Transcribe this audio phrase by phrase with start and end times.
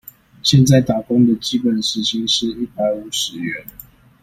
[0.41, 3.63] 現在打工的基本時薪是一百五十元